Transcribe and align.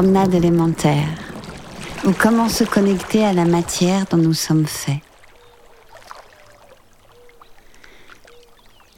promenade 0.00 0.32
élémentaire 0.32 1.08
ou 2.06 2.12
comment 2.18 2.48
se 2.48 2.64
connecter 2.64 3.22
à 3.22 3.34
la 3.34 3.44
matière 3.44 4.06
dont 4.06 4.16
nous 4.16 4.32
sommes 4.32 4.66
faits. 4.66 5.00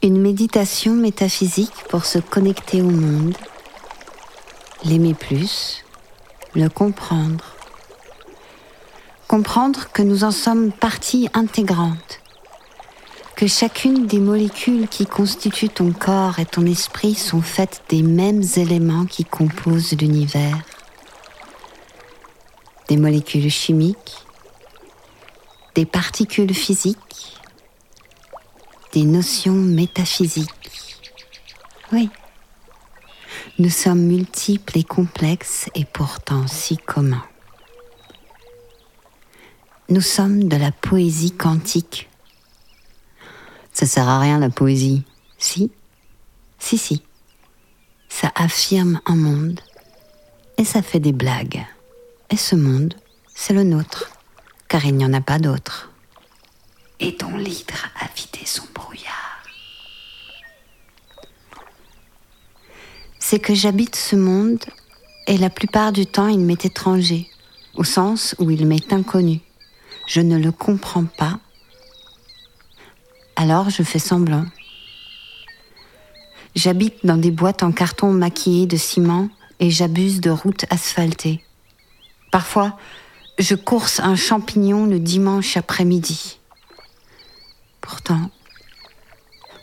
Une 0.01 0.21
méditation 0.21 0.93
métaphysique 0.93 1.73
pour 1.89 2.05
se 2.05 2.19
connecter 2.19 2.81
au 2.81 2.89
monde, 2.89 3.35
l'aimer 4.85 5.13
plus, 5.13 5.83
le 6.55 6.69
comprendre. 6.69 7.53
Comprendre 9.27 9.91
que 9.91 10.03
nous 10.03 10.23
en 10.23 10.31
sommes 10.31 10.71
partie 10.71 11.27
intégrante, 11.33 12.21
que 13.35 13.45
chacune 13.45 14.07
des 14.07 14.19
molécules 14.19 14.87
qui 14.87 15.05
constituent 15.05 15.67
ton 15.67 15.91
corps 15.91 16.39
et 16.39 16.45
ton 16.45 16.65
esprit 16.65 17.15
sont 17.15 17.41
faites 17.41 17.81
des 17.89 18.03
mêmes 18.03 18.43
éléments 18.55 19.03
qui 19.03 19.25
composent 19.25 19.97
l'univers. 19.99 20.63
Des 22.89 22.97
molécules 22.97 23.49
chimiques, 23.49 24.25
des 25.75 25.85
particules 25.85 26.53
physiques, 26.53 27.39
des 28.91 29.03
notions 29.03 29.53
métaphysiques. 29.53 30.99
Oui. 31.91 32.09
Nous 33.59 33.69
sommes 33.69 34.01
multiples 34.01 34.77
et 34.77 34.83
complexes 34.83 35.69
et 35.75 35.85
pourtant 35.85 36.47
si 36.47 36.77
communs. 36.77 37.25
Nous 39.89 40.01
sommes 40.01 40.47
de 40.47 40.57
la 40.57 40.71
poésie 40.71 41.31
quantique 41.31 42.09
ça 43.73 43.87
sert 43.87 44.07
à 44.07 44.19
rien 44.19 44.39
la 44.39 44.49
poésie. 44.49 45.03
Si 45.37 45.71
Si, 46.59 46.77
si. 46.77 47.01
Ça 48.07 48.31
affirme 48.35 49.01
un 49.05 49.15
monde 49.15 49.59
et 50.57 50.63
ça 50.63 50.83
fait 50.83 50.99
des 50.99 51.11
blagues. 51.11 51.65
Et 52.29 52.37
ce 52.37 52.55
monde, 52.55 52.95
c'est 53.35 53.53
le 53.53 53.63
nôtre, 53.63 54.11
car 54.67 54.85
il 54.85 54.95
n'y 54.95 55.05
en 55.05 55.13
a 55.13 55.21
pas 55.21 55.39
d'autre. 55.39 55.91
Et 56.99 57.11
dont 57.11 57.37
l'hydre 57.37 57.87
a 57.99 58.07
vidé 58.15 58.45
son 58.45 58.63
brouillard. 58.73 59.43
C'est 63.19 63.39
que 63.39 63.53
j'habite 63.53 63.95
ce 63.95 64.15
monde 64.15 64.63
et 65.27 65.37
la 65.37 65.49
plupart 65.49 65.91
du 65.91 66.05
temps 66.05 66.27
il 66.27 66.39
m'est 66.39 66.65
étranger, 66.65 67.29
au 67.75 67.83
sens 67.83 68.35
où 68.39 68.49
il 68.51 68.65
m'est 68.67 68.91
inconnu. 68.91 69.41
Je 70.07 70.21
ne 70.21 70.37
le 70.37 70.51
comprends 70.51 71.05
pas 71.05 71.39
alors 73.35 73.69
je 73.69 73.83
fais 73.83 73.99
semblant. 73.99 74.45
J'habite 76.55 77.05
dans 77.05 77.17
des 77.17 77.31
boîtes 77.31 77.63
en 77.63 77.71
carton 77.71 78.11
maquillées 78.11 78.67
de 78.67 78.77
ciment 78.77 79.29
et 79.59 79.69
j'abuse 79.69 80.21
de 80.21 80.29
routes 80.29 80.65
asphaltées. 80.69 81.43
Parfois, 82.33 82.75
je 83.37 83.53
course 83.53 83.99
un 83.99 84.15
champignon 84.15 84.87
le 84.87 84.97
dimanche 84.97 85.55
après-midi. 85.55 86.39
Pourtant, 87.79 88.31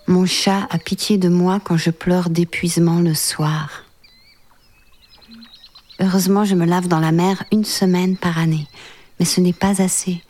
mon 0.06 0.24
chat 0.24 0.68
a 0.70 0.78
pitié 0.78 1.18
de 1.18 1.28
moi 1.28 1.58
quand 1.58 1.76
je 1.76 1.90
pleure 1.90 2.30
d'épuisement 2.30 3.00
le 3.00 3.12
soir. 3.12 3.82
Heureusement, 5.98 6.44
je 6.44 6.54
me 6.54 6.64
lave 6.64 6.86
dans 6.86 7.00
la 7.00 7.10
mer 7.10 7.42
une 7.50 7.64
semaine 7.64 8.16
par 8.16 8.38
année, 8.38 8.68
mais 9.18 9.26
ce 9.26 9.40
n'est 9.40 9.52
pas 9.52 9.82
assez 9.82 10.22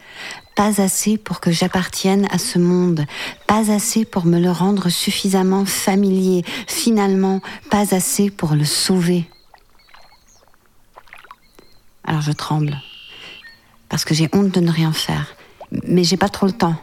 pas 0.56 0.80
assez 0.82 1.18
pour 1.18 1.40
que 1.40 1.50
j'appartienne 1.50 2.26
à 2.30 2.38
ce 2.38 2.58
monde, 2.58 3.06
pas 3.46 3.70
assez 3.70 4.04
pour 4.04 4.24
me 4.24 4.38
le 4.38 4.50
rendre 4.50 4.88
suffisamment 4.88 5.64
familier, 5.66 6.42
finalement 6.66 7.40
pas 7.70 7.94
assez 7.94 8.30
pour 8.30 8.54
le 8.54 8.64
sauver. 8.64 9.26
Alors 12.04 12.22
je 12.22 12.32
tremble, 12.32 12.80
parce 13.88 14.04
que 14.04 14.14
j'ai 14.14 14.28
honte 14.32 14.52
de 14.52 14.60
ne 14.60 14.70
rien 14.70 14.92
faire, 14.92 15.34
mais 15.86 16.04
j'ai 16.04 16.16
pas 16.16 16.28
trop 16.28 16.46
le 16.46 16.52
temps 16.52 16.76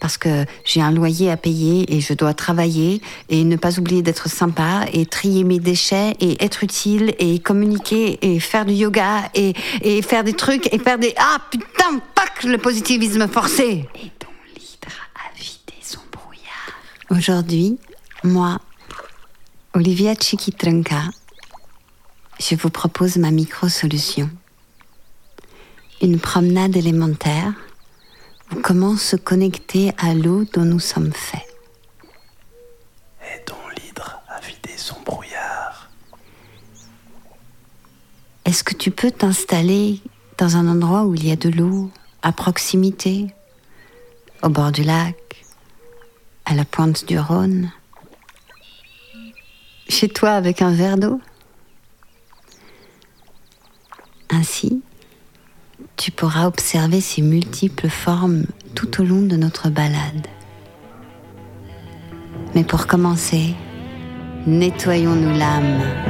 parce 0.00 0.16
que 0.16 0.44
j'ai 0.64 0.80
un 0.80 0.92
loyer 0.92 1.30
à 1.30 1.36
payer 1.36 1.94
et 1.94 2.00
je 2.00 2.12
dois 2.14 2.34
travailler 2.34 3.00
et 3.28 3.44
ne 3.44 3.56
pas 3.56 3.78
oublier 3.78 4.02
d'être 4.02 4.28
sympa 4.28 4.86
et 4.92 5.06
trier 5.06 5.44
mes 5.44 5.58
déchets 5.58 6.14
et 6.20 6.42
être 6.44 6.62
utile 6.62 7.14
et 7.18 7.38
communiquer 7.40 8.18
et 8.22 8.38
faire 8.40 8.64
du 8.64 8.74
yoga 8.74 9.28
et, 9.34 9.54
et 9.82 10.02
faire 10.02 10.24
des 10.24 10.34
trucs 10.34 10.72
et 10.72 10.78
faire 10.78 10.98
des... 10.98 11.14
Ah 11.16 11.38
putain, 11.50 12.00
pack 12.14 12.44
le 12.44 12.58
positivisme 12.58 13.26
forcé 13.28 13.88
Et 13.96 14.12
dont 14.20 14.28
l'hydre 14.54 14.94
a 15.16 15.36
vidé 15.36 15.74
son 15.82 16.00
brouillard. 16.12 16.72
Aujourd'hui, 17.10 17.78
moi, 18.22 18.60
Olivia 19.74 20.14
Chiquitranca, 20.14 21.02
je 22.38 22.54
vous 22.54 22.70
propose 22.70 23.16
ma 23.16 23.32
micro-solution. 23.32 24.30
Une 26.00 26.20
promenade 26.20 26.76
élémentaire 26.76 27.54
comment 28.62 28.96
se 28.96 29.16
connecter 29.16 29.92
à 29.98 30.14
l'eau 30.14 30.44
dont 30.44 30.64
nous 30.64 30.80
sommes 30.80 31.12
faits. 31.12 31.46
Et 33.22 33.44
dont 33.46 33.56
l'hydre 33.76 34.20
a 34.28 34.40
vidé 34.40 34.76
son 34.76 34.96
brouillard. 35.04 35.90
Est-ce 38.44 38.64
que 38.64 38.74
tu 38.74 38.90
peux 38.90 39.10
t'installer 39.10 40.00
dans 40.38 40.56
un 40.56 40.68
endroit 40.68 41.04
où 41.04 41.14
il 41.14 41.26
y 41.26 41.32
a 41.32 41.36
de 41.36 41.50
l'eau, 41.50 41.90
à 42.22 42.32
proximité, 42.32 43.26
au 44.42 44.48
bord 44.48 44.72
du 44.72 44.82
lac, 44.82 45.44
à 46.44 46.54
la 46.54 46.64
pointe 46.64 47.04
du 47.06 47.18
Rhône, 47.18 47.70
chez 49.88 50.08
toi 50.08 50.30
avec 50.30 50.62
un 50.62 50.72
verre 50.72 50.96
d'eau? 50.96 51.20
Ainsi, 54.30 54.82
tu 55.98 56.12
pourras 56.12 56.46
observer 56.46 57.00
ces 57.00 57.22
multiples 57.22 57.88
formes 57.88 58.44
tout 58.74 59.02
au 59.02 59.04
long 59.04 59.20
de 59.20 59.36
notre 59.36 59.68
balade. 59.68 60.28
Mais 62.54 62.62
pour 62.62 62.86
commencer, 62.86 63.54
nettoyons-nous 64.46 65.36
l'âme. 65.36 66.07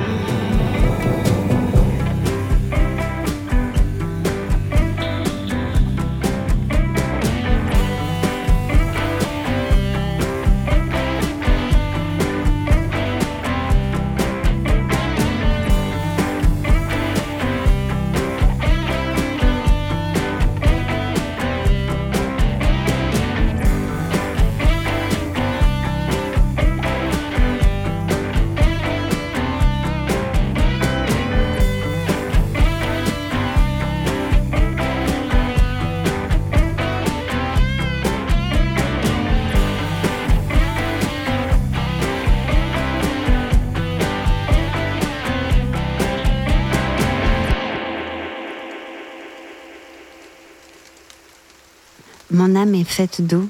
Âme 52.57 52.75
est 52.75 52.85
faite 52.85 53.21
d'eau. 53.21 53.49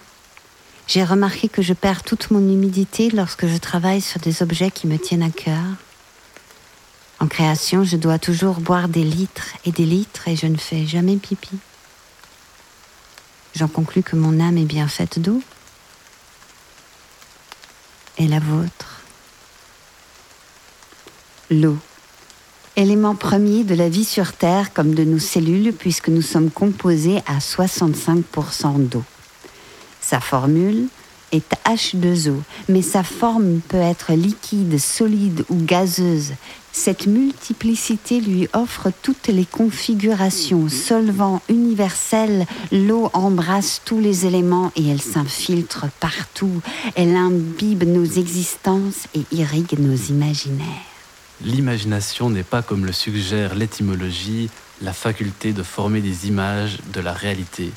J'ai 0.87 1.05
remarqué 1.05 1.49
que 1.49 1.62
je 1.62 1.75
perds 1.75 2.03
toute 2.03 2.31
mon 2.31 2.41
humidité 2.41 3.11
lorsque 3.11 3.47
je 3.47 3.56
travaille 3.56 4.00
sur 4.00 4.21
des 4.21 4.43
objets 4.43 4.71
qui 4.71 4.87
me 4.87 4.99
tiennent 4.99 5.23
à 5.23 5.31
cœur. 5.31 5.65
En 7.21 7.27
création, 7.27 7.85
je 7.85 7.97
dois 7.97 8.19
toujours 8.19 8.61
boire 8.61 8.89
des 8.89 9.05
litres 9.05 9.55
et 9.65 9.73
des 9.73 9.85
litres 9.85 10.29
et 10.29 10.37
je 10.37 10.47
ne 10.47 10.56
fais 10.56 10.87
jamais 10.87 11.17
pipi. 11.17 11.59
J'en 13.55 13.69
conclus 13.69 14.03
que 14.03 14.17
mon 14.17 14.41
âme 14.41 14.56
est 14.56 14.65
bien 14.65 14.89
faite 14.89 15.19
d'eau. 15.19 15.43
Et 18.17 18.29
la 18.29 18.41
vôtre 18.41 19.03
L'eau 21.50 21.79
élément 22.78 23.16
premier 23.16 23.64
de 23.64 23.75
la 23.75 23.88
vie 23.88 24.04
sur 24.04 24.32
Terre 24.32 24.72
comme 24.72 24.94
de 24.94 25.02
nos 25.02 25.19
cellules 25.19 25.72
puisque 25.72 26.08
nous 26.08 26.22
sommes 26.22 26.50
composés 26.50 27.19
à 27.26 27.38
65% 27.38 28.88
d'eau. 28.88 29.02
Sa 30.00 30.20
formule 30.20 30.86
est 31.32 31.52
H2O, 31.66 32.36
mais 32.69 32.80
sa 32.80 33.02
forme 33.02 33.60
peut 33.69 33.76
être 33.76 34.12
liquide, 34.12 34.78
solide 34.78 35.44
ou 35.50 35.56
gazeuse. 35.56 36.34
Cette 36.70 37.08
multiplicité 37.08 38.20
lui 38.20 38.48
offre 38.52 38.92
toutes 39.02 39.26
les 39.26 39.44
configurations. 39.44 40.69
Solvant 40.69 41.42
universel, 41.48 42.46
l'eau 42.70 43.10
embrasse 43.12 43.82
tous 43.84 43.98
les 43.98 44.25
éléments 44.25 44.70
et 44.76 44.88
elle 44.88 45.02
s'infiltre 45.02 45.86
partout. 45.98 46.62
Elle 46.94 47.16
imbibe 47.16 47.82
nos 47.82 48.04
existences 48.04 49.08
et 49.14 49.25
irrigue 49.32 49.78
nos 49.80 49.96
imaginaires. 49.96 50.88
L'imagination 51.40 52.31
n'est 52.31 52.43
pas, 52.43 52.62
comme 52.62 52.85
le 52.85 52.93
suggère 52.93 53.55
l'étymologie, 53.55 54.50
la 54.82 54.93
faculté 54.93 55.52
de 55.52 55.62
former 55.62 56.00
des 56.00 56.29
images 56.29 56.79
de 56.93 57.00
la 57.00 57.12
réalité. 57.12 57.73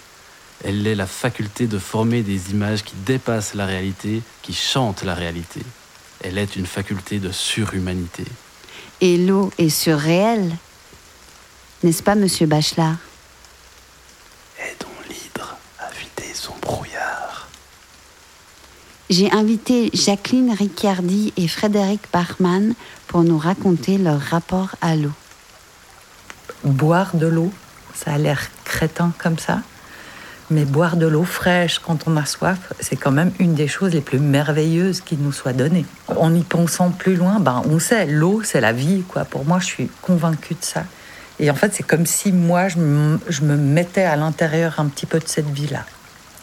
Elle 0.64 0.86
est 0.86 0.96
la 0.96 1.08
faculté 1.08 1.68
de 1.68 1.80
former 1.80 2.22
des 2.22 2.52
images 2.52 2.84
qui 2.84 2.96
dépassent 3.06 3.56
la 3.56 3.66
réalité, 3.66 4.22
qui 4.42 4.54
chantent 4.54 5.04
la 5.04 5.16
réalité. 5.16 5.62
Elle 6.24 6.38
est 6.38 6.56
une 6.56 6.68
faculté 6.68 7.20
de 7.20 7.32
surhumanité. 7.32 8.26
Et 9.00 9.18
l'eau 9.18 9.52
est 9.58 9.70
surréelle, 9.70 10.56
n'est-ce 11.82 12.04
pas, 12.04 12.14
monsieur 12.14 12.46
Bachelard 12.46 12.98
Aidons 14.60 14.88
l'hydre 15.10 15.58
à 15.80 15.90
vider 15.90 16.34
son 16.36 16.54
brouillard. 16.62 17.48
J'ai 19.12 19.30
invité 19.30 19.90
Jacqueline 19.94 20.54
Ricciardi 20.54 21.34
et 21.36 21.50
Frédéric 21.50 22.00
Bachmann 22.14 22.76
pour 23.08 23.24
nous 23.24 23.38
raconter 23.38 23.98
leur 23.98 24.22
rapport 24.22 24.78
à 24.80 24.96
l'eau. 24.96 25.12
Boire 26.64 27.14
de 27.18 27.28
l'eau, 27.28 27.52
ça 27.94 28.14
a 28.14 28.18
l'air 28.18 28.40
crétin 28.64 29.12
comme 29.18 29.38
ça. 29.38 29.64
Mais 30.50 30.64
boire 30.64 30.96
de 30.96 31.08
l'eau 31.08 31.26
fraîche 31.26 31.80
quand 31.80 32.08
on 32.08 32.16
a 32.16 32.26
soif, 32.26 32.72
c'est 32.80 32.96
quand 32.96 33.12
même 33.12 33.34
une 33.40 33.54
des 33.54 33.68
choses 33.68 33.92
les 33.92 34.00
plus 34.00 34.20
merveilleuses 34.20 35.02
qui 35.02 35.18
nous 35.18 35.34
soit 35.34 35.52
donnée. 35.52 35.86
En 36.08 36.34
y 36.34 36.44
pensant 36.44 36.90
plus 36.90 37.18
loin, 37.18 37.42
ben 37.42 37.64
on 37.70 37.80
sait, 37.80 38.06
l'eau 38.06 38.44
c'est 38.46 38.62
la 38.62 38.72
vie, 38.72 39.04
quoi. 39.10 39.26
Pour 39.26 39.44
moi, 39.44 39.60
je 39.60 39.66
suis 39.66 39.90
convaincue 40.02 40.54
de 40.54 40.64
ça. 40.64 40.86
Et 41.38 41.52
en 41.52 41.56
fait, 41.56 41.74
c'est 41.74 41.84
comme 41.84 42.06
si 42.06 42.32
moi, 42.32 42.70
je 42.70 42.78
me, 42.78 43.20
je 43.28 43.42
me 43.42 43.58
mettais 43.58 44.04
à 44.04 44.16
l'intérieur 44.16 44.80
un 44.80 44.86
petit 44.86 45.06
peu 45.06 45.20
de 45.20 45.28
cette 45.28 45.50
vie-là. 45.50 45.84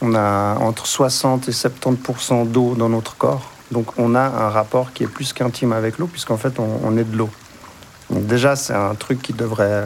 On 0.01 0.15
a 0.15 0.57
entre 0.61 0.87
60 0.87 1.49
et 1.49 1.53
70% 1.53 2.51
d'eau 2.51 2.75
dans 2.75 2.89
notre 2.89 3.17
corps. 3.17 3.51
Donc 3.73 3.99
on 3.99 4.15
a 4.15 4.21
un 4.21 4.49
rapport 4.49 4.93
qui 4.93 5.05
est 5.05 5.09
plus 5.09 5.33
qu'intime 5.33 5.73
avec 5.73 5.99
l'eau, 5.99 6.07
puisqu'en 6.07 6.37
fait, 6.37 6.59
on, 6.59 6.97
est 6.97 7.05
de 7.05 7.17
l'eau. 7.17 7.31
Déjà, 8.11 8.57
c'est 8.57 8.75
un 8.75 8.95
truc 8.95 9.21
qui 9.21 9.33
devrait 9.33 9.85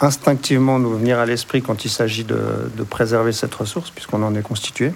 instinctivement 0.00 0.78
nous 0.78 0.96
venir 0.96 1.18
à 1.18 1.26
l'esprit 1.26 1.62
quand 1.62 1.84
il 1.84 1.90
s'agit 1.90 2.24
de, 2.24 2.70
de 2.76 2.82
préserver 2.82 3.32
cette 3.32 3.54
ressource, 3.54 3.90
puisqu'on 3.90 4.22
en 4.22 4.34
est 4.34 4.42
constitué. 4.42 4.92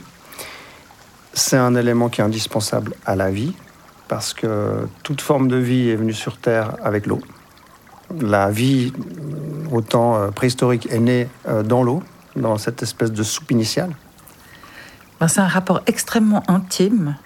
C'est 1.32 1.58
un 1.58 1.74
élément 1.74 2.08
qui 2.08 2.22
est 2.22 2.24
indispensable 2.24 2.94
à 3.04 3.14
la 3.14 3.30
vie, 3.30 3.54
parce 4.08 4.32
que 4.32 4.88
toute 5.02 5.20
forme 5.20 5.48
de 5.48 5.56
vie 5.56 5.90
est 5.90 5.96
venue 5.96 6.14
sur 6.14 6.38
Terre 6.38 6.76
avec 6.82 7.06
l'eau. 7.06 7.20
La 8.20 8.50
vie, 8.50 8.92
au 9.72 9.80
temps 9.80 10.16
euh, 10.16 10.30
préhistorique, 10.30 10.88
est 10.90 11.00
née 11.00 11.28
euh, 11.48 11.62
dans 11.62 11.82
l'eau, 11.82 12.02
dans 12.36 12.58
cette 12.58 12.82
espèce 12.82 13.12
de 13.12 13.22
soupe 13.22 13.50
initiale. 13.50 13.90
Ben, 15.20 15.28
c'est 15.28 15.40
un 15.40 15.48
rapport 15.48 15.80
extrêmement 15.86 16.42
intime. 16.48 17.16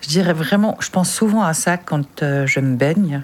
Je 0.00 0.08
dirais 0.08 0.32
vraiment, 0.32 0.76
je 0.80 0.90
pense 0.90 1.12
souvent 1.12 1.42
à 1.42 1.54
ça 1.54 1.76
quand 1.76 2.22
euh, 2.22 2.46
je 2.46 2.60
me 2.60 2.76
baigne. 2.76 3.22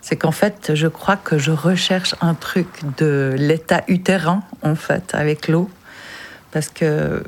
C'est 0.00 0.16
qu'en 0.16 0.32
fait, 0.32 0.72
je 0.74 0.86
crois 0.86 1.16
que 1.16 1.38
je 1.38 1.50
recherche 1.50 2.14
un 2.20 2.34
truc 2.34 2.66
de 2.98 3.34
l'état 3.36 3.82
utérin, 3.88 4.42
en 4.62 4.74
fait, 4.74 5.14
avec 5.14 5.48
l'eau. 5.48 5.70
Parce 6.52 6.68
que 6.68 6.84
euh, 6.84 7.22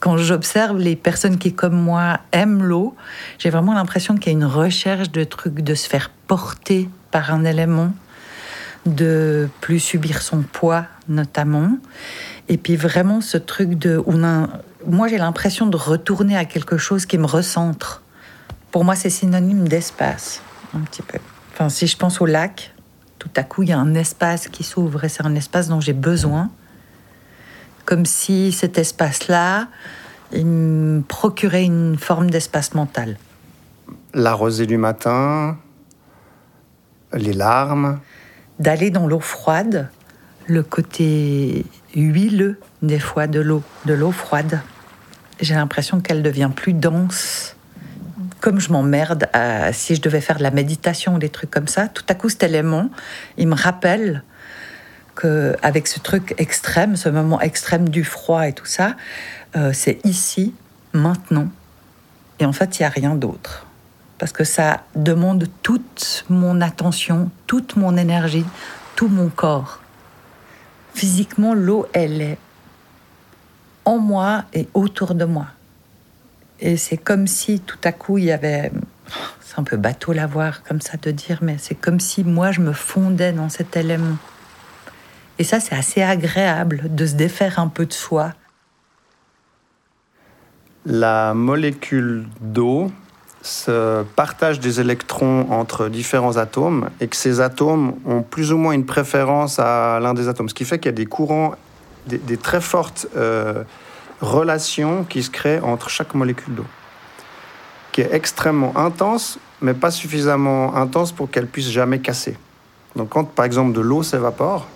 quand 0.00 0.16
j'observe 0.16 0.78
les 0.78 0.96
personnes 0.96 1.38
qui, 1.38 1.52
comme 1.52 1.74
moi, 1.74 2.18
aiment 2.32 2.62
l'eau, 2.62 2.96
j'ai 3.38 3.50
vraiment 3.50 3.74
l'impression 3.74 4.16
qu'il 4.16 4.32
y 4.32 4.34
a 4.34 4.38
une 4.38 4.44
recherche 4.44 5.10
de 5.10 5.22
trucs, 5.22 5.60
de 5.60 5.74
se 5.74 5.88
faire 5.88 6.10
porter 6.26 6.88
par 7.10 7.32
un 7.32 7.44
élément, 7.44 7.92
de 8.86 9.48
plus 9.60 9.80
subir 9.80 10.22
son 10.22 10.42
poids, 10.42 10.86
notamment. 11.08 11.76
Et 12.50 12.58
puis 12.58 12.74
vraiment 12.74 13.20
ce 13.20 13.38
truc 13.38 13.78
de... 13.78 14.02
On 14.06 14.24
a, 14.24 14.48
moi, 14.84 15.06
j'ai 15.06 15.18
l'impression 15.18 15.68
de 15.68 15.76
retourner 15.76 16.36
à 16.36 16.44
quelque 16.44 16.76
chose 16.76 17.06
qui 17.06 17.16
me 17.16 17.24
recentre. 17.24 18.02
Pour 18.72 18.84
moi, 18.84 18.96
c'est 18.96 19.08
synonyme 19.08 19.68
d'espace, 19.68 20.42
un 20.74 20.80
petit 20.80 21.02
peu. 21.02 21.18
Enfin, 21.52 21.68
si 21.68 21.86
je 21.86 21.96
pense 21.96 22.20
au 22.20 22.26
lac, 22.26 22.74
tout 23.20 23.30
à 23.36 23.44
coup, 23.44 23.62
il 23.62 23.68
y 23.68 23.72
a 23.72 23.78
un 23.78 23.94
espace 23.94 24.48
qui 24.48 24.64
s'ouvre 24.64 25.04
et 25.04 25.08
c'est 25.08 25.24
un 25.24 25.36
espace 25.36 25.68
dont 25.68 25.80
j'ai 25.80 25.92
besoin. 25.92 26.50
Comme 27.84 28.04
si 28.04 28.50
cet 28.50 28.78
espace-là, 28.78 29.68
il 30.32 30.46
me 30.46 31.02
procurait 31.02 31.64
une 31.64 31.96
forme 31.96 32.30
d'espace 32.30 32.74
mental. 32.74 33.16
La 34.12 34.32
rosée 34.34 34.66
du 34.66 34.76
matin, 34.76 35.56
les 37.12 37.32
larmes, 37.32 38.00
D'aller 38.58 38.90
dans 38.90 39.06
l'eau 39.06 39.20
froide, 39.20 39.88
le 40.46 40.62
côté 40.62 41.64
huileux 41.94 42.58
des 42.82 42.98
fois 42.98 43.26
de 43.26 43.40
l'eau, 43.40 43.62
de 43.86 43.94
l'eau 43.94 44.12
froide. 44.12 44.60
J'ai 45.40 45.54
l'impression 45.54 46.00
qu'elle 46.00 46.22
devient 46.22 46.50
plus 46.54 46.72
dense. 46.72 47.56
Comme 48.40 48.60
je 48.60 48.70
m'emmerde 48.72 49.28
à- 49.32 49.72
si 49.72 49.94
je 49.94 50.00
devais 50.00 50.20
faire 50.20 50.38
de 50.38 50.42
la 50.42 50.50
méditation 50.50 51.14
ou 51.14 51.18
des 51.18 51.28
trucs 51.28 51.50
comme 51.50 51.68
ça, 51.68 51.88
tout 51.88 52.04
à 52.08 52.14
coup 52.14 52.28
cet 52.28 52.42
élément, 52.42 52.90
il 53.36 53.48
me 53.48 53.54
rappelle 53.54 54.22
que 55.14 55.54
avec 55.62 55.86
ce 55.86 55.98
truc 55.98 56.34
extrême, 56.38 56.96
ce 56.96 57.08
moment 57.08 57.40
extrême 57.40 57.88
du 57.88 58.04
froid 58.04 58.46
et 58.48 58.52
tout 58.52 58.66
ça, 58.66 58.96
euh, 59.56 59.72
c'est 59.74 59.98
ici, 60.04 60.54
maintenant. 60.92 61.48
Et 62.38 62.46
en 62.46 62.52
fait, 62.52 62.78
il 62.78 62.82
n'y 62.82 62.86
a 62.86 62.90
rien 62.90 63.14
d'autre. 63.14 63.66
Parce 64.18 64.32
que 64.32 64.44
ça 64.44 64.84
demande 64.96 65.46
toute 65.62 66.24
mon 66.28 66.60
attention, 66.60 67.30
toute 67.46 67.76
mon 67.76 67.96
énergie, 67.96 68.44
tout 68.96 69.08
mon 69.08 69.28
corps. 69.28 69.80
Physiquement, 70.94 71.54
l'eau, 71.54 71.86
elle 71.92 72.20
est 72.20 72.38
en 73.84 73.98
moi 73.98 74.44
et 74.52 74.68
autour 74.74 75.14
de 75.14 75.24
moi. 75.24 75.46
Et 76.60 76.76
c'est 76.76 76.98
comme 76.98 77.26
si 77.26 77.60
tout 77.60 77.78
à 77.84 77.92
coup 77.92 78.18
il 78.18 78.24
y 78.24 78.32
avait. 78.32 78.70
C'est 79.40 79.58
un 79.58 79.64
peu 79.64 79.76
bateau 79.76 80.12
la 80.12 80.26
voir 80.26 80.62
comme 80.62 80.80
ça 80.80 80.96
de 80.96 81.10
dire, 81.10 81.38
mais 81.42 81.56
c'est 81.58 81.74
comme 81.74 81.98
si 81.98 82.22
moi 82.22 82.52
je 82.52 82.60
me 82.60 82.72
fondais 82.72 83.32
dans 83.32 83.48
cet 83.48 83.76
élément. 83.76 84.16
Et 85.40 85.44
ça, 85.44 85.58
c'est 85.58 85.74
assez 85.74 86.02
agréable 86.02 86.82
de 86.94 87.06
se 87.06 87.14
défaire 87.14 87.58
un 87.58 87.68
peu 87.68 87.86
de 87.86 87.94
soi. 87.94 88.34
La 90.84 91.32
molécule 91.32 92.26
d'eau 92.40 92.92
se 93.42 94.02
partage 94.16 94.60
des 94.60 94.80
électrons 94.80 95.46
entre 95.50 95.88
différents 95.88 96.36
atomes 96.36 96.90
et 97.00 97.08
que 97.08 97.16
ces 97.16 97.40
atomes 97.40 97.94
ont 98.06 98.22
plus 98.22 98.52
ou 98.52 98.58
moins 98.58 98.72
une 98.72 98.84
préférence 98.84 99.58
à 99.58 99.98
l'un 100.00 100.14
des 100.14 100.28
atomes. 100.28 100.48
Ce 100.48 100.54
qui 100.54 100.64
fait 100.64 100.78
qu'il 100.78 100.90
y 100.90 100.94
a 100.94 100.96
des 100.96 101.06
courants, 101.06 101.54
des, 102.06 102.36
très 102.36 102.60
fortes 102.60 103.06
euh, 103.16 103.64
relations 104.20 105.04
qui 105.04 105.22
se 105.22 105.30
créent 105.30 105.60
entre 105.60 105.88
chaque 105.88 106.14
molécule 106.14 106.54
d'eau, 106.54 106.66
qui 107.92 108.02
est 108.02 108.12
extrêmement 108.12 108.76
intense, 108.76 109.38
mais 109.62 109.74
pas 109.74 109.90
suffisamment 109.90 110.76
intense 110.76 111.12
pour 111.12 111.30
qu'elle 111.30 111.46
puisse 111.46 111.70
jamais 111.70 112.00
casser. 112.00 112.36
Donc 112.96 113.10
quand 113.10 113.24
par 113.24 113.44
exemple 113.44 113.72
de 113.72 113.80
l'eau 113.80 114.02
s'évapore, 114.02 114.66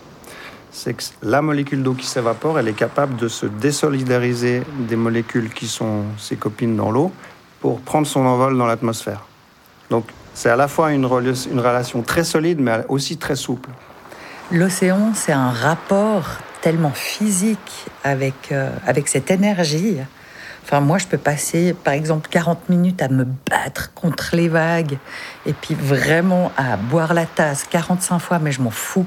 c'est 0.70 0.94
que 0.94 1.04
la 1.22 1.40
molécule 1.40 1.82
d'eau 1.82 1.94
qui 1.94 2.06
s'évapore, 2.06 2.58
elle 2.58 2.68
est 2.68 2.72
capable 2.72 3.16
de 3.16 3.28
se 3.28 3.46
désolidariser 3.46 4.62
des 4.88 4.96
molécules 4.96 5.50
qui 5.52 5.68
sont 5.68 6.02
ses 6.18 6.36
copines 6.36 6.76
dans 6.76 6.90
l'eau 6.90 7.12
pour 7.64 7.80
prendre 7.80 8.06
son 8.06 8.26
envol 8.26 8.58
dans 8.58 8.66
l'atmosphère. 8.66 9.22
Donc 9.88 10.04
c'est 10.34 10.50
à 10.50 10.56
la 10.56 10.68
fois 10.68 10.92
une, 10.92 11.06
rela- 11.06 11.48
une 11.50 11.60
relation 11.60 12.02
très 12.02 12.22
solide, 12.22 12.60
mais 12.60 12.84
aussi 12.90 13.16
très 13.16 13.36
souple. 13.36 13.70
L'océan, 14.52 15.12
c'est 15.14 15.32
un 15.32 15.48
rapport 15.50 16.24
tellement 16.60 16.90
physique 16.90 17.86
avec, 18.02 18.52
euh, 18.52 18.68
avec 18.86 19.08
cette 19.08 19.30
énergie. 19.30 19.96
Enfin, 20.62 20.80
moi, 20.80 20.98
je 20.98 21.06
peux 21.06 21.16
passer, 21.16 21.72
par 21.72 21.94
exemple, 21.94 22.28
40 22.30 22.68
minutes 22.68 23.00
à 23.00 23.08
me 23.08 23.24
battre 23.24 23.94
contre 23.94 24.36
les 24.36 24.48
vagues 24.48 24.98
et 25.46 25.54
puis 25.54 25.74
vraiment 25.74 26.52
à 26.58 26.76
boire 26.76 27.14
la 27.14 27.24
tasse 27.24 27.64
45 27.70 28.18
fois, 28.18 28.38
mais 28.40 28.52
je 28.52 28.60
m'en 28.60 28.70
fous. 28.70 29.06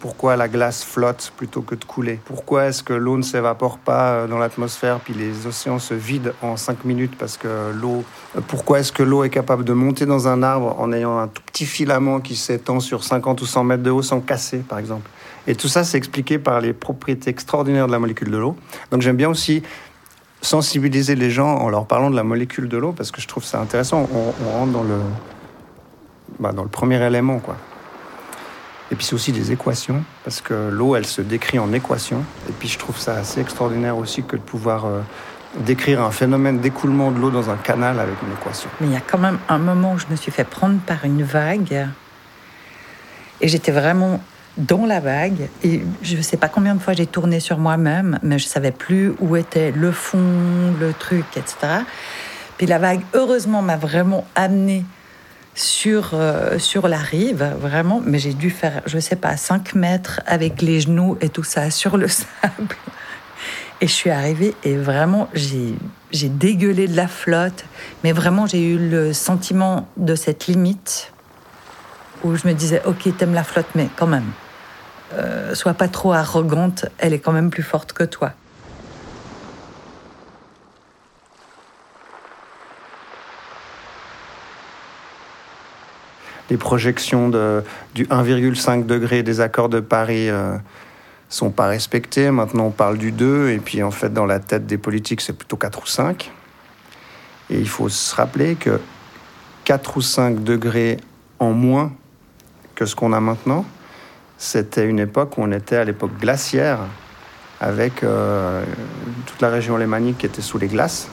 Pourquoi 0.00 0.34
la 0.34 0.48
glace 0.48 0.82
flotte 0.82 1.30
plutôt 1.36 1.60
que 1.60 1.74
de 1.74 1.84
couler? 1.84 2.18
Pourquoi 2.24 2.64
est-ce 2.64 2.82
que 2.82 2.94
l'eau 2.94 3.18
ne 3.18 3.22
s'évapore 3.22 3.76
pas 3.76 4.12
euh, 4.12 4.26
dans 4.26 4.38
l'atmosphère 4.38 4.98
puis 4.98 5.12
les 5.12 5.46
océans 5.46 5.78
se 5.78 5.92
vident 5.92 6.30
en 6.40 6.56
5 6.56 6.86
minutes 6.86 7.18
parce 7.18 7.36
que 7.36 7.70
l'eau 7.78 8.02
euh, 8.34 8.40
Pourquoi 8.48 8.80
est-ce 8.80 8.92
que 8.92 9.02
l'eau 9.02 9.24
est 9.24 9.30
capable 9.30 9.62
de 9.62 9.74
monter 9.74 10.06
dans 10.06 10.26
un 10.26 10.42
arbre 10.42 10.74
en 10.78 10.90
ayant 10.94 11.18
un 11.18 11.28
tout 11.28 11.42
petit 11.44 11.66
filament 11.66 12.20
qui 12.20 12.34
s'étend 12.34 12.80
sur 12.80 13.04
50 13.04 13.42
ou 13.42 13.44
100 13.44 13.64
mètres 13.64 13.82
de 13.82 13.90
haut 13.90 14.00
sans 14.00 14.20
casser 14.20 14.60
par 14.60 14.78
exemple? 14.78 15.10
Et 15.46 15.54
tout 15.54 15.68
ça 15.68 15.84
c'est 15.84 15.98
expliqué 15.98 16.38
par 16.38 16.62
les 16.62 16.72
propriétés 16.72 17.28
extraordinaires 17.28 17.86
de 17.86 17.92
la 17.92 17.98
molécule 17.98 18.30
de 18.30 18.38
l'eau. 18.38 18.56
Donc 18.90 19.02
j'aime 19.02 19.16
bien 19.16 19.28
aussi 19.28 19.62
sensibiliser 20.40 21.14
les 21.14 21.30
gens 21.30 21.58
en 21.58 21.68
leur 21.68 21.84
parlant 21.84 22.08
de 22.08 22.16
la 22.16 22.24
molécule 22.24 22.70
de 22.70 22.78
l'eau 22.78 22.92
parce 22.92 23.10
que 23.10 23.20
je 23.20 23.28
trouve 23.28 23.44
ça 23.44 23.60
intéressant. 23.60 24.08
On, 24.14 24.32
on 24.46 24.50
rentre 24.60 24.72
dans 24.72 24.82
le, 24.82 24.98
bah, 26.38 26.52
dans 26.52 26.62
le 26.62 26.70
premier 26.70 27.04
élément 27.04 27.38
quoi. 27.38 27.56
Et 28.90 28.96
puis 28.96 29.06
c'est 29.06 29.14
aussi 29.14 29.32
des 29.32 29.52
équations, 29.52 30.02
parce 30.24 30.40
que 30.40 30.68
l'eau, 30.68 30.96
elle 30.96 31.06
se 31.06 31.22
décrit 31.22 31.58
en 31.58 31.72
équations. 31.72 32.24
Et 32.48 32.52
puis 32.52 32.68
je 32.68 32.78
trouve 32.78 32.98
ça 32.98 33.14
assez 33.14 33.40
extraordinaire 33.40 33.96
aussi 33.96 34.24
que 34.24 34.36
de 34.36 34.40
pouvoir 34.40 34.84
euh, 34.84 35.00
décrire 35.58 36.02
un 36.02 36.10
phénomène 36.10 36.58
d'écoulement 36.58 37.10
de 37.10 37.18
l'eau 37.18 37.30
dans 37.30 37.50
un 37.50 37.56
canal 37.56 38.00
avec 38.00 38.16
une 38.22 38.32
équation. 38.32 38.68
Mais 38.80 38.88
il 38.88 38.92
y 38.92 38.96
a 38.96 39.00
quand 39.00 39.18
même 39.18 39.38
un 39.48 39.58
moment 39.58 39.92
où 39.92 39.98
je 39.98 40.06
me 40.10 40.16
suis 40.16 40.32
fait 40.32 40.44
prendre 40.44 40.78
par 40.80 41.04
une 41.04 41.22
vague 41.22 41.88
et 43.40 43.48
j'étais 43.48 43.72
vraiment 43.72 44.20
dans 44.56 44.84
la 44.84 45.00
vague 45.00 45.48
et 45.62 45.82
je 46.02 46.16
ne 46.16 46.22
sais 46.22 46.36
pas 46.36 46.48
combien 46.48 46.74
de 46.74 46.80
fois 46.80 46.92
j'ai 46.92 47.06
tourné 47.06 47.40
sur 47.40 47.58
moi-même, 47.58 48.18
mais 48.22 48.38
je 48.38 48.46
savais 48.46 48.72
plus 48.72 49.14
où 49.20 49.36
était 49.36 49.70
le 49.72 49.92
fond, 49.92 50.74
le 50.78 50.92
truc, 50.92 51.24
etc. 51.36 51.84
Puis 52.58 52.66
la 52.66 52.78
vague, 52.78 53.00
heureusement, 53.14 53.62
m'a 53.62 53.76
vraiment 53.76 54.26
amené 54.34 54.84
sur, 55.60 56.10
euh, 56.14 56.58
sur 56.58 56.88
la 56.88 56.98
rive, 56.98 57.44
vraiment. 57.58 58.00
Mais 58.04 58.18
j'ai 58.18 58.34
dû 58.34 58.50
faire, 58.50 58.82
je 58.86 58.98
sais 58.98 59.16
pas, 59.16 59.36
5 59.36 59.74
mètres 59.74 60.20
avec 60.26 60.62
les 60.62 60.80
genoux 60.80 61.18
et 61.20 61.28
tout 61.28 61.44
ça 61.44 61.70
sur 61.70 61.96
le 61.96 62.08
sable. 62.08 62.76
Et 63.80 63.86
je 63.86 63.92
suis 63.92 64.10
arrivée 64.10 64.54
et 64.62 64.76
vraiment, 64.76 65.28
j'ai, 65.32 65.74
j'ai 66.10 66.28
dégueulé 66.28 66.86
de 66.86 66.96
la 66.96 67.08
flotte. 67.08 67.64
Mais 68.04 68.12
vraiment, 68.12 68.46
j'ai 68.46 68.62
eu 68.62 68.90
le 68.90 69.12
sentiment 69.12 69.88
de 69.96 70.14
cette 70.14 70.46
limite 70.46 71.12
où 72.22 72.36
je 72.36 72.46
me 72.46 72.52
disais, 72.52 72.82
ok, 72.84 73.16
t'aimes 73.16 73.32
la 73.32 73.44
flotte, 73.44 73.68
mais 73.74 73.88
quand 73.96 74.06
même, 74.06 74.30
euh, 75.14 75.54
sois 75.54 75.72
pas 75.72 75.88
trop 75.88 76.12
arrogante, 76.12 76.86
elle 76.98 77.14
est 77.14 77.18
quand 77.18 77.32
même 77.32 77.50
plus 77.50 77.62
forte 77.62 77.92
que 77.92 78.04
toi. 78.04 78.32
Les 86.50 86.56
projections 86.56 87.28
du 87.28 88.04
1,5 88.06 88.84
degré 88.84 89.22
des 89.22 89.40
accords 89.40 89.68
de 89.68 89.78
Paris 89.78 90.28
euh, 90.28 90.56
sont 91.28 91.50
pas 91.50 91.68
respectées. 91.68 92.32
Maintenant, 92.32 92.66
on 92.66 92.70
parle 92.70 92.98
du 92.98 93.12
2, 93.12 93.50
et 93.50 93.58
puis 93.58 93.84
en 93.84 93.92
fait, 93.92 94.12
dans 94.12 94.26
la 94.26 94.40
tête 94.40 94.66
des 94.66 94.76
politiques, 94.76 95.20
c'est 95.20 95.32
plutôt 95.32 95.56
4 95.56 95.82
ou 95.82 95.86
5. 95.86 96.30
Et 97.50 97.58
il 97.58 97.68
faut 97.68 97.88
se 97.88 98.14
rappeler 98.16 98.56
que 98.56 98.80
4 99.64 99.96
ou 99.96 100.02
5 100.02 100.42
degrés 100.42 100.96
en 101.38 101.52
moins 101.52 101.92
que 102.74 102.84
ce 102.84 102.96
qu'on 102.96 103.12
a 103.12 103.20
maintenant, 103.20 103.64
c'était 104.36 104.86
une 104.86 104.98
époque 104.98 105.38
où 105.38 105.42
on 105.42 105.52
était 105.52 105.76
à 105.76 105.84
l'époque 105.84 106.18
glaciaire, 106.18 106.80
avec 107.60 108.02
euh, 108.02 108.64
toute 109.26 109.40
la 109.40 109.50
région 109.50 109.76
lémanique 109.76 110.18
qui 110.18 110.26
était 110.26 110.42
sous 110.42 110.58
les 110.58 110.66
glaces. 110.66 111.08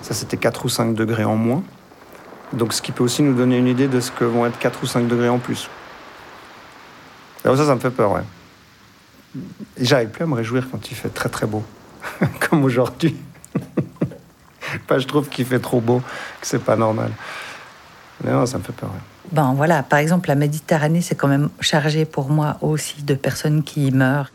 Ça, 0.00 0.14
c'était 0.14 0.38
4 0.38 0.64
ou 0.64 0.68
5 0.70 0.94
degrés 0.94 1.24
en 1.24 1.36
moins. 1.36 1.62
Donc, 2.52 2.72
ce 2.72 2.82
qui 2.82 2.92
peut 2.92 3.04
aussi 3.04 3.22
nous 3.22 3.34
donner 3.34 3.58
une 3.58 3.68
idée 3.68 3.88
de 3.88 4.00
ce 4.00 4.10
que 4.10 4.24
vont 4.24 4.46
être 4.46 4.58
4 4.58 4.82
ou 4.82 4.86
5 4.86 5.06
degrés 5.06 5.28
en 5.28 5.38
plus. 5.38 5.68
Alors 7.44 7.56
ça, 7.56 7.66
ça 7.66 7.74
me 7.74 7.80
fait 7.80 7.90
peur, 7.90 8.12
ouais. 8.12 8.22
J'arrive 9.78 10.08
plus 10.08 10.24
à 10.24 10.26
me 10.26 10.34
réjouir 10.34 10.68
quand 10.70 10.90
il 10.90 10.96
fait 10.96 11.08
très 11.08 11.28
très 11.28 11.46
beau, 11.46 11.62
comme 12.40 12.64
aujourd'hui. 12.64 13.16
pas 14.86 14.98
je 14.98 15.06
trouve 15.06 15.28
qu'il 15.28 15.46
fait 15.46 15.58
trop 15.58 15.80
beau, 15.80 16.00
que 16.40 16.46
c'est 16.46 16.58
pas 16.58 16.76
normal. 16.76 17.10
Mais 18.22 18.32
non, 18.32 18.44
ça 18.46 18.58
me 18.58 18.62
fait 18.62 18.72
peur. 18.72 18.90
Ouais. 18.90 19.00
Ben 19.32 19.54
voilà, 19.54 19.82
par 19.82 20.00
exemple, 20.00 20.28
la 20.28 20.34
Méditerranée, 20.34 21.00
c'est 21.00 21.14
quand 21.14 21.28
même 21.28 21.50
chargé 21.60 22.04
pour 22.04 22.30
moi 22.30 22.56
aussi 22.60 23.02
de 23.02 23.14
personnes 23.14 23.62
qui 23.62 23.90
meurent. 23.90 24.30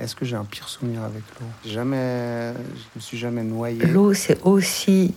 Est-ce 0.00 0.14
que 0.14 0.24
j'ai 0.24 0.36
un 0.36 0.44
pire 0.44 0.68
souvenir 0.68 1.02
avec 1.02 1.22
l'eau? 1.40 1.46
Jamais, 1.64 2.52
je 2.54 2.96
me 2.96 3.00
suis 3.00 3.18
jamais 3.18 3.42
noyé. 3.42 3.84
L'eau, 3.86 4.14
c'est 4.14 4.40
aussi 4.42 5.14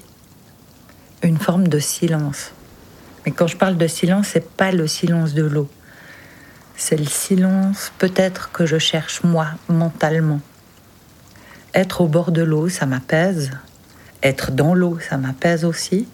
une 1.23 1.37
forme 1.37 1.67
de 1.67 1.79
silence. 1.79 2.51
Mais 3.25 3.31
quand 3.31 3.47
je 3.47 3.57
parle 3.57 3.77
de 3.77 3.87
silence, 3.87 4.29
c'est 4.33 4.49
pas 4.49 4.71
le 4.71 4.87
silence 4.87 5.33
de 5.33 5.43
l'eau. 5.43 5.69
C'est 6.75 6.97
le 6.97 7.05
silence 7.05 7.91
peut-être 7.97 8.51
que 8.51 8.65
je 8.65 8.77
cherche 8.77 9.23
moi 9.23 9.47
mentalement. 9.67 10.41
Être 11.73 12.01
au 12.01 12.07
bord 12.07 12.31
de 12.31 12.43
l'eau, 12.43 12.69
ça 12.69 12.85
m'apaise 12.85 13.51
être 14.23 14.51
dans 14.51 14.73
l'eau, 14.73 14.97
ça 14.99 15.17
m'apaise 15.17 15.65
aussi. 15.65 16.07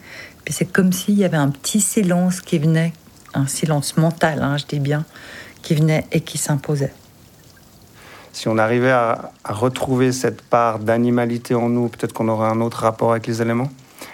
Puis 0.44 0.54
c'est 0.54 0.66
comme 0.66 0.92
s'il 0.92 1.16
y 1.16 1.24
avait 1.24 1.38
un 1.38 1.50
petit 1.50 1.82
silence 1.82 2.42
qui 2.42 2.60
venait, 2.60 2.94
un 3.34 3.48
silence 3.48 3.98
mental, 3.98 4.42
hein, 4.42 4.58
je 4.58 4.66
dis 4.66 4.80
bien, 4.80 5.06
qui 5.62 5.76
venait 5.76 6.06
et 6.12 6.22
qui 6.22 6.38
s'imposait. 6.38 6.94
Si 8.34 8.48
on 8.48 8.58
arrivait 8.58 8.92
à, 8.92 9.32
retrouver 9.46 10.12
cette 10.12 10.42
part 10.42 10.80
d'animalité 10.80 11.56
en 11.56 11.70
nous, 11.70 11.88
peut-être 11.88 12.14
qu'on 12.14 12.28
aurait 12.28 12.50
un 12.50 12.62
autre 12.62 12.80
rapport 12.80 13.12
avec 13.12 13.28
les 13.28 13.42
éléments. 13.42 13.72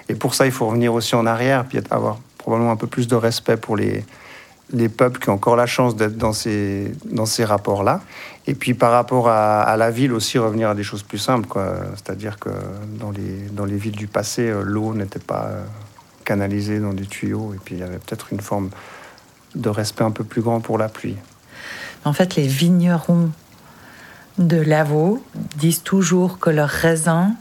Et 0.10 0.16
pour 0.16 0.36
ça, 0.36 0.46
il 0.46 0.52
faut 0.52 0.68
revenir 0.68 0.94
aussi 0.94 1.16
en 1.16 1.26
arrière, 1.26 1.66
puis 1.66 1.80
avoir 1.90 2.20
probablement 2.38 2.72
un 2.72 2.76
peu 2.76 2.88
plus 2.88 3.08
de 3.08 3.16
respect 3.16 3.58
pour 3.58 3.78
les, 3.78 4.04
les 4.72 4.90
peuples 4.90 5.20
qui 5.20 5.30
ont 5.30 5.34
encore 5.34 5.56
la 5.56 5.66
chance 5.66 5.96
d'être 5.96 6.18
dans 6.18 6.34
ces, 6.34 6.94
dans 7.06 7.26
ces 7.26 7.46
rapports-là. 7.46 8.02
Et 8.46 8.56
puis 8.56 8.74
par 8.74 8.92
rapport 8.92 9.30
à, 9.30 9.76
la 9.78 9.92
ville 9.92 10.14
aussi, 10.14 10.38
revenir 10.38 10.70
à 10.70 10.76
des 10.76 10.84
choses 10.84 11.04
plus 11.04 11.18
simples. 11.18 11.48
C'est-à-dire 11.96 12.40
que 12.40 12.50
dans 13.00 13.12
les, 13.12 13.48
dans 13.52 13.66
les 13.66 13.78
villes 13.78 13.96
du 13.96 14.08
passé, 14.08 14.50
euh, 14.50 14.64
l'eau 14.64 14.94
n'était 14.94 15.20
pas 15.20 15.46
euh, 15.46 15.64
canalisée 16.26 16.80
dans 16.80 16.94
des 16.94 17.06
tuyaux. 17.06 17.54
Et 17.54 17.60
puis 17.64 17.76
il 17.76 17.80
y 17.80 17.84
avait 17.84 18.00
peut-être 18.00 18.34
une 18.34 18.42
forme 18.42 18.70
de 19.56 19.70
respect 19.70 20.04
un 20.04 20.12
peu 20.12 20.24
plus 20.24 20.42
grand 20.42 20.60
pour 20.60 20.78
la 20.78 20.90
pluie. 20.90 21.16
En 22.06 22.14
fait, 22.14 22.36
les 22.36 22.48
vignerons 22.48 23.30
de 24.40 24.58
Lavaux 24.58 25.24
disent 25.58 25.84
toujours 25.84 26.40
que 26.40 26.50
leur 26.50 26.70
raisin, 26.70 27.36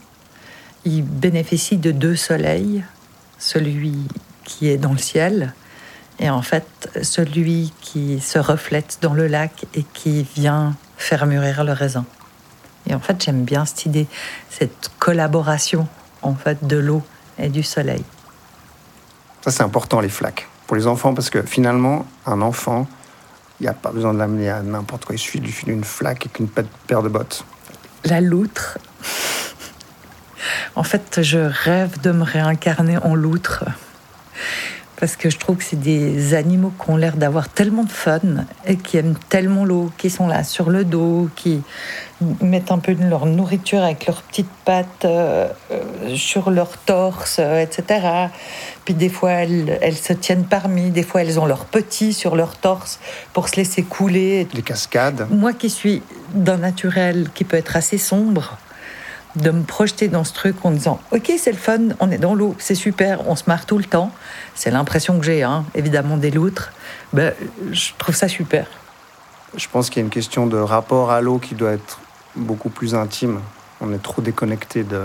il 0.85 1.03
bénéficie 1.03 1.77
de 1.77 1.91
deux 1.91 2.15
soleils, 2.15 2.83
celui 3.39 3.95
qui 4.43 4.69
est 4.69 4.77
dans 4.77 4.91
le 4.91 4.97
ciel 4.97 5.53
et 6.19 6.29
en 6.29 6.41
fait, 6.41 6.89
celui 7.01 7.73
qui 7.81 8.19
se 8.19 8.39
reflète 8.39 8.99
dans 9.01 9.13
le 9.13 9.27
lac 9.27 9.65
et 9.73 9.83
qui 9.83 10.27
vient 10.35 10.75
faire 10.97 11.25
mûrir 11.25 11.63
le 11.63 11.71
raisin. 11.71 12.05
Et 12.87 12.93
en 12.93 12.99
fait, 12.99 13.23
j'aime 13.23 13.43
bien 13.43 13.65
cette 13.65 13.85
idée, 13.85 14.07
cette 14.49 14.91
collaboration 14.99 15.87
en 16.21 16.35
fait 16.35 16.67
de 16.67 16.77
l'eau 16.77 17.01
et 17.37 17.49
du 17.49 17.63
soleil. 17.63 18.03
Ça, 19.41 19.51
c'est 19.51 19.63
important, 19.63 20.01
les 20.01 20.09
flaques, 20.09 20.49
pour 20.67 20.75
les 20.75 20.87
enfants, 20.87 21.13
parce 21.13 21.29
que 21.29 21.41
finalement, 21.41 22.05
un 22.25 22.41
enfant, 22.41 22.87
il 23.59 23.63
n'y 23.63 23.69
a 23.69 23.73
pas 23.73 23.91
besoin 23.91 24.13
de 24.13 24.19
l'amener 24.19 24.49
à 24.49 24.61
n'importe 24.61 25.05
quoi. 25.05 25.15
Il 25.15 25.19
suffit 25.19 25.39
de 25.39 25.45
lui 25.45 25.51
filer 25.51 25.73
une 25.73 25.83
flaque 25.83 26.25
et 26.25 26.29
une 26.39 26.47
paire 26.47 27.03
de 27.03 27.09
bottes. 27.09 27.45
La 28.05 28.21
loutre. 28.21 28.77
en 30.75 30.83
fait, 30.83 31.19
je 31.21 31.39
rêve 31.39 31.99
de 32.01 32.11
me 32.11 32.23
réincarner 32.23 32.97
en 32.97 33.15
loutre 33.15 33.65
parce 34.99 35.15
que 35.15 35.29
je 35.29 35.37
trouve 35.37 35.57
que 35.57 35.63
c'est 35.63 35.79
des 35.79 36.33
animaux 36.33 36.73
qui 36.83 36.89
ont 36.89 36.97
l'air 36.97 37.15
d'avoir 37.15 37.47
tellement 37.47 37.83
de 37.83 37.91
fun 37.91 38.19
et 38.65 38.75
qui 38.75 38.97
aiment 38.97 39.15
tellement 39.29 39.63
l'eau, 39.63 39.91
qui 39.97 40.09
sont 40.09 40.27
là 40.27 40.43
sur 40.43 40.69
le 40.69 40.83
dos, 40.83 41.29
qui 41.35 41.61
mettent 42.41 42.71
un 42.71 42.79
peu 42.79 42.95
de 42.95 43.05
leur 43.05 43.25
nourriture 43.25 43.81
avec 43.81 44.05
leurs 44.07 44.21
petites 44.23 44.49
pattes 44.65 45.05
euh, 45.05 45.47
euh, 45.71 46.15
sur 46.15 46.51
leur 46.51 46.77
torse, 46.77 47.37
euh, 47.39 47.61
etc. 47.61 48.27
Puis 48.83 48.93
des 48.93 49.07
fois, 49.07 49.31
elles, 49.31 49.79
elles, 49.81 49.95
se 49.95 50.11
tiennent 50.11 50.45
parmi, 50.45 50.89
des 50.89 51.03
fois, 51.03 51.21
elles 51.21 51.39
ont 51.39 51.45
leurs 51.45 51.65
petits 51.65 52.11
sur 52.11 52.35
leur 52.35 52.57
torse 52.57 52.99
pour 53.31 53.47
se 53.47 53.55
laisser 53.55 53.83
couler. 53.83 54.47
Les 54.53 54.61
cascades. 54.61 55.27
Moi 55.31 55.53
qui 55.53 55.69
suis 55.69 56.01
d'un 56.33 56.57
naturel 56.57 57.29
qui 57.33 57.45
peut 57.45 57.57
être 57.57 57.77
assez 57.77 57.97
sombre, 57.97 58.57
de 59.35 59.51
me 59.51 59.63
projeter 59.63 60.07
dans 60.07 60.23
ce 60.23 60.33
truc 60.33 60.55
en 60.63 60.71
disant 60.71 60.99
ok 61.11 61.31
c'est 61.37 61.51
le 61.51 61.57
fun 61.57 61.89
on 61.99 62.09
est 62.09 62.17
dans 62.17 62.33
l'eau 62.33 62.55
c'est 62.57 62.73
super 62.73 63.27
on 63.27 63.35
se 63.35 63.43
marre 63.47 63.65
tout 63.65 63.77
le 63.77 63.83
temps. 63.83 64.11
C'est 64.55 64.71
l'impression 64.71 65.19
que 65.19 65.25
j'ai 65.25 65.43
hein, 65.43 65.65
évidemment 65.75 66.17
des 66.17 66.31
loutres. 66.31 66.71
Ben, 67.13 67.33
je 67.71 67.91
trouve 67.97 68.15
ça 68.15 68.27
super. 68.27 68.67
Je 69.55 69.67
pense 69.67 69.89
qu'il 69.89 69.99
y 69.99 70.03
a 70.03 70.05
une 70.05 70.11
question 70.11 70.47
de 70.47 70.57
rapport 70.57 71.11
à 71.11 71.21
l'eau 71.21 71.39
qui 71.39 71.55
doit 71.55 71.71
être 71.71 71.99
beaucoup 72.35 72.69
plus 72.69 72.95
intime. 72.95 73.39
On 73.81 73.93
est 73.93 74.01
trop 74.01 74.21
déconnecté 74.21 74.83
de, 74.83 75.01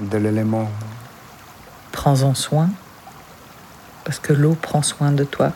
de 0.00 0.18
l'élément. 0.18 0.70
Prends-en 1.92 2.34
soin 2.34 2.68
parce 4.04 4.18
que 4.18 4.32
l'eau 4.32 4.56
prend 4.60 4.82
soin 4.82 5.12
de 5.12 5.24
toi 5.24 5.52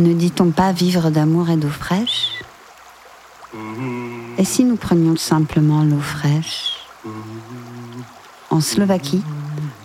Ne 0.00 0.14
dit-on 0.14 0.50
pas 0.50 0.72
vivre 0.72 1.10
d'amour 1.10 1.50
et 1.50 1.56
d'eau 1.56 1.68
fraîche 1.68 2.40
Et 4.38 4.44
si 4.46 4.64
nous 4.64 4.76
prenions 4.76 5.16
simplement 5.16 5.82
l'eau 5.82 6.00
fraîche 6.00 6.76
En 8.48 8.62
Slovaquie, 8.62 9.20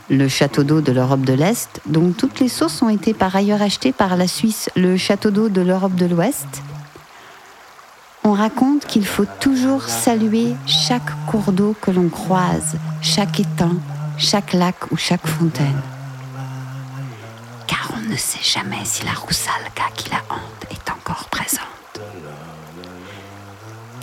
le 0.10 0.30
château 0.30 0.64
d'eau 0.64 0.80
de 0.80 0.94
l'Europe 0.94 1.26
de 1.26 1.34
l'Est, 1.34 1.82
dont 1.86 2.14
toutes 2.14 2.40
les 2.40 2.48
sources 2.48 2.82
ont 2.82 2.88
été 2.88 3.14
par 3.14 3.36
ailleurs 3.36 3.62
achetées 3.62 3.92
par 3.92 4.16
la 4.16 4.30
Suisse, 4.30 4.70
le 4.78 4.96
château 4.96 5.32
d'eau 5.32 5.50
de 5.50 5.60
l'Europe 5.60 5.96
de 5.96 6.06
l'Ouest, 6.06 6.48
On 8.24 8.32
raconte 8.32 8.86
qu'il 8.86 9.06
faut 9.06 9.28
toujours 9.42 9.84
saluer 9.84 10.56
chaque 10.66 11.12
cours 11.28 11.52
d'eau 11.52 11.76
que 11.82 11.92
l'on 11.92 12.08
croise, 12.08 12.78
chaque 13.02 13.42
étang, 13.42 13.76
chaque 14.18 14.54
lac 14.54 14.76
ou 14.92 14.98
chaque 14.98 15.28
fontaine. 15.28 15.82
Ne 18.16 18.20
sait 18.20 18.40
jamais 18.42 18.86
si 18.86 19.04
la 19.04 19.12
roussalka 19.12 19.84
qui 19.94 20.10
la 20.10 20.22
hante 20.30 20.72
est 20.72 20.90
encore 20.90 21.26
présente. 21.26 22.00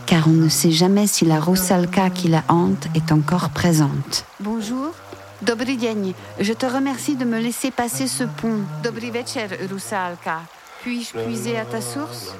Car 0.05 0.29
on 0.29 0.33
ne 0.33 0.51
sait 0.51 0.71
jamais 0.71 1.07
si 1.07 1.25
la 1.25 1.41
roussalka 1.41 2.11
qui 2.11 2.29
la 2.29 2.43
hante 2.49 2.89
est 2.95 3.11
encore 3.11 3.49
présente. 3.49 4.27
Bonjour. 4.39 4.93
Dobry 5.41 5.79
dzień. 5.79 6.13
Je 6.39 6.53
te 6.53 6.67
remercie 6.67 7.17
de 7.17 7.25
me 7.25 7.41
laisser 7.41 7.71
passer 7.71 8.07
ce 8.07 8.25
pont. 8.25 8.59
Dobry 8.85 9.11
večer, 9.11 9.47
roussalka. 9.71 10.41
Puis-je 10.83 11.17
puiser 11.17 11.57
à 11.57 11.65
ta 11.65 11.81
source? 11.81 12.35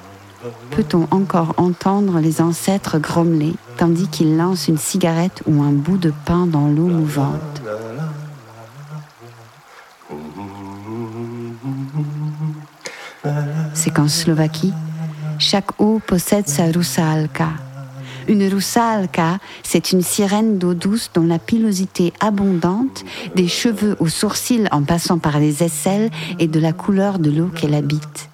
Peut-on 0.75 1.07
encore 1.09 1.55
entendre 1.57 2.19
les 2.19 2.39
ancêtres 2.39 2.99
grommeler 2.99 3.55
tandis 3.77 4.07
qu'ils 4.09 4.37
lancent 4.37 4.67
une 4.67 4.77
cigarette 4.77 5.41
ou 5.47 5.63
un 5.63 5.71
bout 5.71 5.97
de 5.97 6.13
pain 6.25 6.45
dans 6.45 6.67
l'eau 6.67 6.85
mouvante? 6.85 7.63
C'est 13.83 13.91
qu'en 13.91 14.07
Slovaquie, 14.07 14.71
chaque 15.39 15.81
eau 15.81 15.99
possède 16.07 16.47
sa 16.47 16.71
roussalka. 16.71 17.49
Une 18.29 18.47
roussalka, 18.47 19.39
c'est 19.61 19.91
une 19.91 20.01
sirène 20.01 20.57
d'eau 20.57 20.73
douce 20.73 21.11
dont 21.13 21.25
la 21.25 21.37
pilosité 21.37 22.13
abondante, 22.21 23.03
des 23.35 23.49
cheveux 23.49 23.97
aux 23.99 24.07
sourcils 24.07 24.69
en 24.71 24.83
passant 24.83 25.17
par 25.17 25.37
les 25.37 25.63
aisselles 25.63 26.11
et 26.39 26.47
de 26.47 26.61
la 26.61 26.71
couleur 26.71 27.19
de 27.19 27.29
l'eau 27.29 27.47
qu'elle 27.47 27.73
habite 27.73 28.29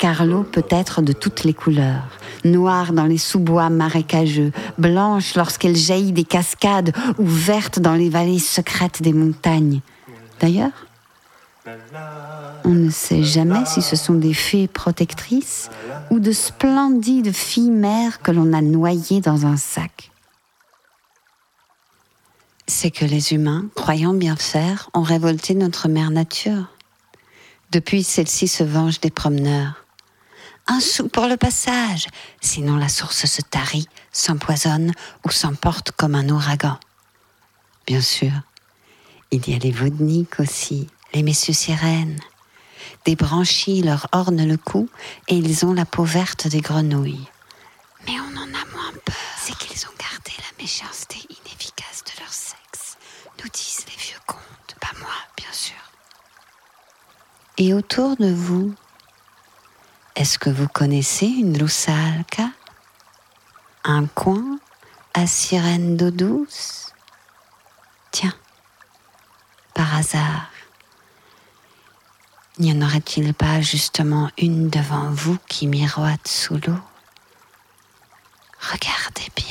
car 0.00 0.24
l'eau 0.24 0.44
peut 0.44 0.64
être 0.70 1.02
de 1.02 1.12
toutes 1.12 1.44
les 1.44 1.52
couleurs. 1.52 2.08
Noire 2.46 2.94
dans 2.94 3.04
les 3.04 3.18
sous-bois 3.18 3.68
marécageux, 3.68 4.50
blanche 4.78 5.34
lorsqu'elle 5.36 5.76
jaillit 5.76 6.12
des 6.12 6.24
cascades 6.24 6.92
ou 7.18 7.26
verte 7.26 7.80
dans 7.80 7.94
les 7.94 8.08
vallées 8.08 8.38
secrètes 8.38 9.02
des 9.02 9.12
montagnes. 9.12 9.82
D'ailleurs, 10.40 10.86
on 12.64 12.70
ne 12.70 12.90
sait 12.90 13.22
jamais 13.22 13.64
si 13.66 13.82
ce 13.82 13.96
sont 13.96 14.14
des 14.14 14.34
fées 14.34 14.68
protectrices 14.68 15.70
ou 16.10 16.20
de 16.20 16.32
splendides 16.32 17.32
filles 17.32 17.70
mères 17.70 18.20
que 18.22 18.30
l'on 18.30 18.52
a 18.52 18.60
noyées 18.60 19.20
dans 19.20 19.46
un 19.46 19.56
sac. 19.56 20.10
C'est 22.66 22.90
que 22.90 23.04
les 23.04 23.32
humains, 23.32 23.66
croyant 23.74 24.14
bien 24.14 24.36
faire, 24.36 24.90
ont 24.94 25.02
révolté 25.02 25.54
notre 25.54 25.88
mère 25.88 26.10
nature. 26.10 26.66
Depuis, 27.72 28.04
celle-ci 28.04 28.48
se 28.48 28.62
venge 28.62 29.00
des 29.00 29.10
promeneurs 29.10 29.80
un 30.70 30.78
sou 30.78 31.08
pour 31.08 31.26
le 31.26 31.36
passage, 31.36 32.06
sinon 32.40 32.76
la 32.76 32.88
source 32.88 33.26
se 33.26 33.42
tarit, 33.42 33.88
s'empoisonne 34.12 34.92
ou 35.26 35.30
s'emporte 35.30 35.90
comme 35.90 36.14
un 36.14 36.28
ouragan. 36.28 36.78
Bien 37.88 38.00
sûr, 38.00 38.30
il 39.32 39.48
y 39.48 39.54
a 39.54 39.58
les 39.58 39.72
vodniks 39.72 40.38
aussi, 40.38 40.86
les 41.14 41.22
messieurs 41.22 41.54
sirènes. 41.54 42.20
Des 43.04 43.16
branchies 43.16 43.82
leur 43.82 44.08
ornent 44.12 44.46
le 44.46 44.56
cou 44.56 44.88
et 45.28 45.36
ils 45.36 45.64
ont 45.64 45.72
la 45.72 45.86
peau 45.86 46.04
verte 46.04 46.46
des 46.48 46.60
grenouilles. 46.60 47.28
Mais 48.06 48.14
on 48.20 48.36
en 48.36 48.48
a 48.48 48.64
moins 48.72 48.92
peur. 49.04 49.14
C'est 49.38 49.56
qu'ils 49.56 49.86
ont 49.86 49.96
gardé 49.98 50.32
la 50.38 50.62
méchanceté 50.62 51.18
inefficace 51.28 52.04
de 52.04 52.20
leur 52.20 52.32
sexe, 52.32 52.96
nous 53.42 53.50
disent 53.50 53.86
les 53.86 53.96
vieux 54.02 54.20
contes, 54.26 54.76
pas 54.80 54.98
moi, 55.00 55.14
bien 55.36 55.52
sûr. 55.52 55.74
Et 57.58 57.74
autour 57.74 58.16
de 58.16 58.32
vous, 58.32 58.74
est-ce 60.16 60.38
que 60.38 60.50
vous 60.50 60.68
connaissez 60.68 61.26
une 61.26 61.60
roussalka 61.60 62.50
Un 63.84 64.06
coin 64.06 64.58
à 65.14 65.26
sirène 65.26 65.96
d'eau 65.96 66.10
douce? 66.10 66.92
Tiens, 68.10 68.34
par 69.74 69.94
hasard, 69.94 70.50
n'y 72.60 72.72
en 72.72 72.82
aurait-il 72.82 73.34
pas 73.34 73.60
justement 73.60 74.30
une 74.38 74.68
devant 74.68 75.10
vous 75.10 75.38
qui 75.48 75.66
miroite 75.66 76.28
sous 76.28 76.54
l'eau? 76.54 76.78
Regardez 78.60 79.28
bien. 79.34 79.46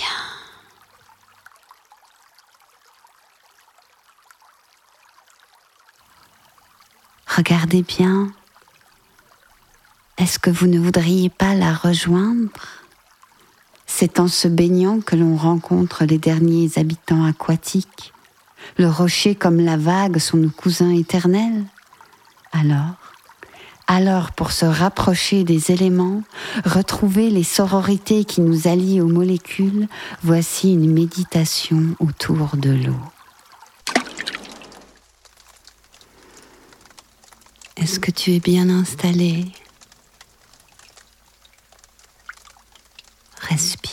Regardez 7.28 7.84
bien 7.84 8.32
est-ce 10.19 10.38
que 10.38 10.50
vous 10.50 10.67
ne 10.67 10.78
voudriez 10.78 11.30
pas 11.30 11.56
la 11.56 11.74
rejoindre? 11.74 12.52
C'est 13.86 14.19
en 14.19 14.28
se 14.28 14.50
baignant 14.50 15.00
que 15.00 15.15
l'on 15.15 15.38
rencontre 15.38 16.04
les 16.04 16.17
derniers 16.17 16.72
habitants 16.76 17.24
aquatiques. 17.24 18.12
Le 18.78 18.89
rocher 18.89 19.34
comme 19.34 19.62
la 19.62 19.78
vague 19.78 20.17
sont 20.17 20.36
nos 20.36 20.50
cousins 20.50 20.93
éternels. 20.93 21.63
Alors, 22.52 22.96
alors 23.88 24.32
pour 24.32 24.52
se 24.52 24.66
rapprocher 24.66 25.44
des 25.44 25.72
éléments, 25.72 26.24
retrouver 26.66 27.30
les 27.30 27.44
sororités 27.44 28.26
qui 28.26 28.42
nous 28.42 28.68
allient 28.68 29.02
aux 29.02 29.08
molécules, 29.08 29.88
voici 30.24 30.74
une 30.74 30.92
méditation 30.92 31.96
autour 32.00 32.58
de 32.58 32.72
l'eau. 32.72 33.00
Est-ce 37.78 38.00
que 38.00 38.12
tu 38.12 38.34
es 38.34 38.40
bien 38.40 38.70
installé? 38.70 39.46
Respire. 43.42 43.90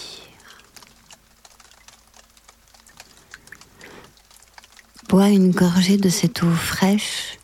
Bois 5.08 5.28
une 5.28 5.52
gorgée 5.52 5.96
de 5.96 6.08
cette 6.08 6.42
eau 6.42 6.50
fraîche 6.50 7.35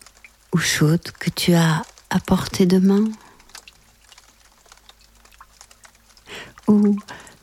ou 0.53 0.57
chaude 0.57 1.11
que 1.19 1.29
tu 1.29 1.53
as 1.53 1.83
à 2.09 2.19
portée 2.19 2.65
de 2.65 2.79
main. 2.79 3.05
Ou 6.67 6.97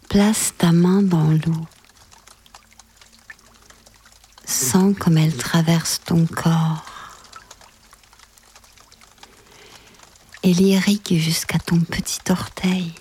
place 0.09 0.55
ta 0.57 0.73
main 0.73 1.03
dans 1.03 1.31
l'eau. 1.31 1.66
Sens 4.44 4.96
comme 4.99 5.18
elle 5.18 5.37
traverse 5.37 6.01
ton 6.05 6.27
corps. 6.27 6.85
et 10.42 10.55
l'irrigue 10.55 11.18
jusqu'à 11.18 11.59
ton 11.59 11.81
petit 11.81 12.20
orteil. 12.31 12.94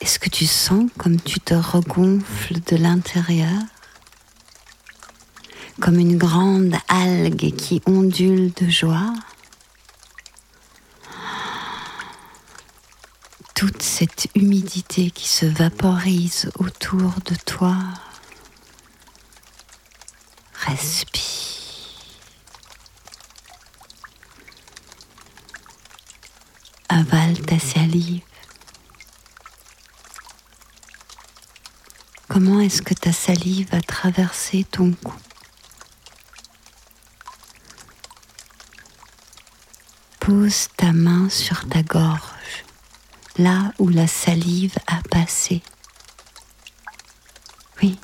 Est-ce 0.00 0.18
que 0.18 0.28
tu 0.28 0.46
sens 0.46 0.90
comme 0.98 1.20
tu 1.20 1.40
te 1.40 1.54
regonfles 1.54 2.60
de 2.60 2.76
l'intérieur? 2.76 3.62
Comme 5.80 5.98
une 5.98 6.18
grande 6.18 6.76
algue 6.88 7.56
qui 7.56 7.80
ondule 7.86 8.52
de 8.52 8.68
joie 8.68 9.14
Toute 13.54 13.82
cette 13.82 14.28
humidité 14.34 15.10
qui 15.10 15.26
se 15.26 15.46
vaporise 15.46 16.50
autour 16.58 17.14
de 17.24 17.34
toi. 17.46 17.76
Respire. 20.54 21.22
Avale 26.90 27.40
ta 27.40 27.58
salive. 27.58 28.22
Comment 32.28 32.60
est-ce 32.60 32.82
que 32.82 32.94
ta 32.94 33.12
salive 33.12 33.68
a 33.72 33.80
traversé 33.80 34.64
ton 34.64 34.92
cou? 34.92 35.14
Pose 40.30 40.68
ta 40.76 40.92
main 40.92 41.28
sur 41.28 41.68
ta 41.68 41.82
gorge, 41.82 42.64
là 43.36 43.72
où 43.80 43.88
la 43.88 44.06
salive 44.06 44.78
a 44.86 45.02
passé. 45.10 45.60
Oui, 47.82 47.98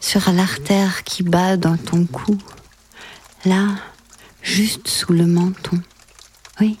sur 0.00 0.30
l'artère 0.30 1.02
qui 1.02 1.24
bat 1.24 1.56
dans 1.56 1.76
ton 1.76 2.06
cou, 2.06 2.38
là, 3.44 3.74
juste 4.40 4.86
sous 4.86 5.12
le 5.12 5.26
menton. 5.26 5.82
Oui, 6.60 6.78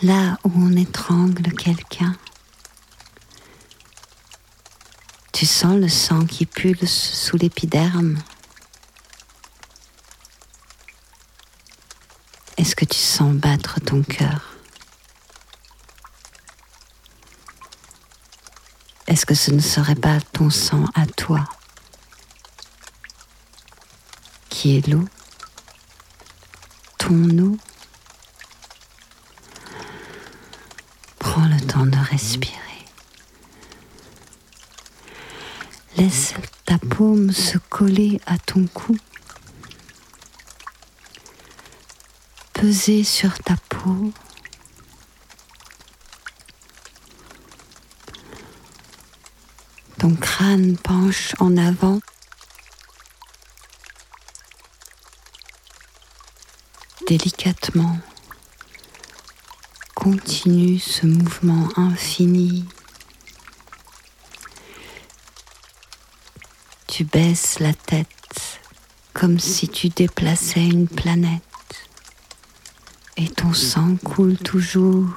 là 0.00 0.38
où 0.44 0.52
on 0.54 0.76
étrangle 0.76 1.52
quelqu'un. 1.52 2.14
Tu 5.32 5.46
sens 5.46 5.76
le 5.76 5.88
sang 5.88 6.26
qui 6.26 6.46
pulse 6.46 6.92
sous 6.92 7.36
l'épiderme. 7.36 8.18
Est-ce 12.56 12.76
que 12.76 12.84
tu 12.86 12.98
sens 13.14 13.32
battre 13.32 13.78
ton 13.78 14.02
cœur 14.02 14.56
Est-ce 19.06 19.24
que 19.24 19.36
ce 19.36 19.52
ne 19.52 19.60
serait 19.60 19.94
pas 19.94 20.18
ton 20.32 20.50
sang 20.50 20.84
à 20.96 21.06
toi 21.06 21.44
qui 24.48 24.78
est 24.78 24.88
l'eau? 24.88 25.04
Ton 26.98 27.38
eau? 27.38 27.56
Prends 31.20 31.46
le 31.46 31.60
temps 31.60 31.86
de 31.86 31.98
respirer. 32.10 32.58
Laisse 35.96 36.34
ta 36.64 36.78
paume 36.78 37.30
se 37.30 37.58
coller 37.58 38.20
à 38.26 38.38
ton 38.38 38.66
cou. 38.66 38.96
Peser 42.64 43.04
sur 43.04 43.38
ta 43.40 43.56
peau. 43.68 44.10
Ton 49.98 50.14
crâne 50.14 50.78
penche 50.78 51.34
en 51.40 51.58
avant. 51.58 52.00
Délicatement, 57.06 57.98
continue 59.94 60.78
ce 60.78 61.04
mouvement 61.04 61.68
infini. 61.76 62.64
Tu 66.86 67.04
baisses 67.04 67.58
la 67.58 67.74
tête 67.74 68.08
comme 69.12 69.38
si 69.38 69.68
tu 69.68 69.90
déplaçais 69.90 70.64
une 70.64 70.88
planète 70.88 71.42
et 73.16 73.28
ton 73.28 73.52
sang 73.52 73.96
coule 74.02 74.36
toujours. 74.36 75.08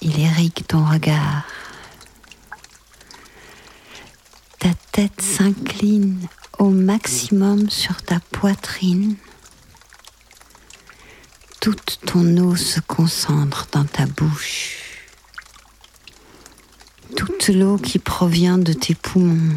Il 0.00 0.18
irrigue 0.18 0.66
ton 0.66 0.84
regard. 0.84 1.44
Ta 4.58 4.74
tête 4.92 5.20
s'incline 5.20 6.28
au 6.58 6.70
maximum 6.70 7.70
sur 7.70 8.02
ta 8.02 8.20
poitrine. 8.30 9.16
Toute 11.60 12.00
ton 12.04 12.36
eau 12.38 12.56
se 12.56 12.80
concentre 12.80 13.68
dans 13.72 13.84
ta 13.84 14.06
bouche. 14.06 14.78
Toute 17.16 17.48
l'eau 17.48 17.78
qui 17.78 17.98
provient 17.98 18.58
de 18.58 18.72
tes 18.72 18.94
poumons, 18.94 19.54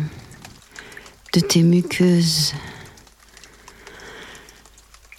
de 1.34 1.39
tes 1.39 1.63
muqueuses. 1.63 2.53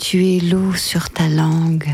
Tu 0.08 0.24
es 0.36 0.38
l'eau 0.38 0.72
sur 0.72 1.10
ta 1.10 1.26
langue, 1.26 1.92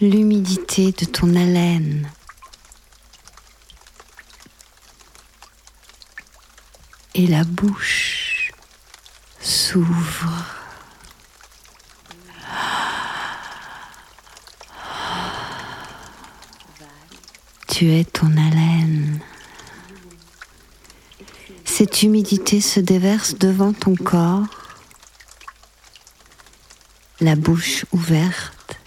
l'humidité 0.00 0.92
de 0.92 1.04
ton 1.04 1.34
haleine. 1.34 2.08
Et 7.16 7.26
la 7.26 7.42
bouche 7.42 8.52
s'ouvre. 9.40 10.44
Tu 17.66 17.90
es 17.90 18.04
ton 18.04 18.30
haleine. 18.36 19.18
Cette 21.64 22.04
humidité 22.04 22.60
se 22.60 22.78
déverse 22.78 23.34
devant 23.34 23.72
ton 23.72 23.96
corps, 23.96 24.61
la 27.22 27.36
bouche 27.36 27.86
ouverte. 27.92 28.80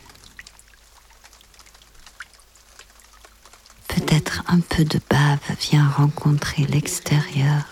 Peut-être 3.88 4.43
un 4.48 4.60
peu 4.60 4.84
de 4.84 5.00
bave 5.10 5.39
vient 5.62 5.88
rencontrer 5.88 6.65
l'extérieur. 6.65 7.63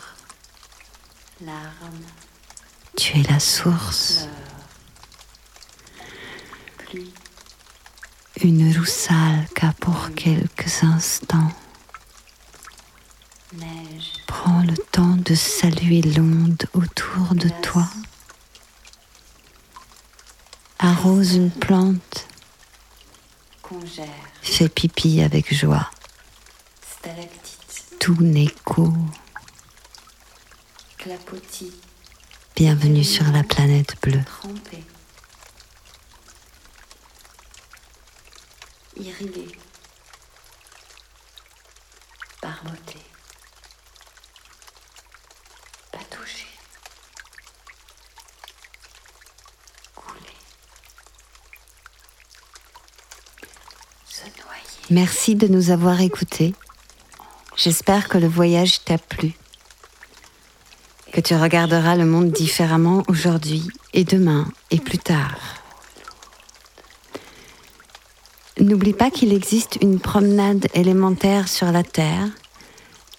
Tu 2.96 3.20
es 3.20 3.24
la 3.24 3.42
source. 3.42 4.30
Une 8.42 8.78
roussale 8.78 9.46
qu'a 9.54 9.74
pour 9.82 10.12
quelques 10.16 10.84
instants. 10.84 11.52
Prends 14.28 14.64
le 14.64 14.78
temps 14.92 15.18
de 15.18 15.36
saluer 15.36 16.02
l'onde 16.02 16.66
autour 16.74 17.36
de 17.36 17.50
toi. 17.62 17.86
Arrose 20.84 21.36
une 21.36 21.50
plante. 21.50 22.28
Fais 24.42 24.68
pipi 24.68 25.22
avec 25.22 25.54
joie. 25.54 25.90
Tout 28.00 28.18
n'est 28.20 28.54
qu'eau. 28.66 28.94
Bienvenue 32.56 33.04
sur 33.06 33.26
la 33.32 33.44
planète 33.44 33.96
bleue. 34.02 34.24
Irrigué 38.98 39.48
par 42.42 42.62
beauté. 42.64 43.00
Pas 45.92 46.04
touché. 46.10 46.48
Couler. 49.96 50.38
Se 54.08 54.26
noyer. 54.26 54.83
Merci 54.94 55.34
de 55.34 55.48
nous 55.48 55.72
avoir 55.72 56.02
écoutés. 56.02 56.54
J'espère 57.56 58.08
que 58.08 58.20
le 58.20 58.28
voyage 58.28 58.84
t'a 58.84 59.00
plu, 59.00 59.34
que 61.12 61.20
tu 61.20 61.34
regarderas 61.34 61.96
le 61.96 62.06
monde 62.06 62.30
différemment 62.30 63.02
aujourd'hui 63.08 63.64
et 63.94 64.04
demain 64.04 64.48
et 64.70 64.78
plus 64.78 65.00
tard. 65.00 65.40
N'oublie 68.60 68.94
pas 68.94 69.10
qu'il 69.10 69.34
existe 69.34 69.80
une 69.82 70.00
promenade 70.00 70.68
élémentaire 70.76 71.48
sur 71.48 71.72
la 71.72 71.82
Terre 71.82 72.28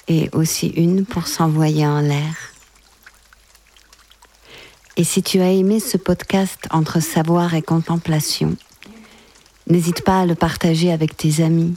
et 0.07 0.31
aussi 0.33 0.69
une 0.69 1.05
pour 1.05 1.27
s'envoyer 1.27 1.89
en 1.89 2.03
l'air. 2.03 2.53
Et 4.97 5.03
si 5.03 5.25
tu 5.25 5.41
as 5.41 5.51
aimé 5.51 5.81
ce 5.81 5.97
podcast 5.97 6.69
entre 6.71 7.01
savoir 7.01 7.55
et 7.55 7.63
contemplation, 7.63 8.57
n'hésite 9.66 10.03
pas 10.05 10.20
à 10.20 10.27
le 10.27 10.35
partager 10.35 10.92
avec 10.92 11.16
tes 11.16 11.42
amis, 11.42 11.77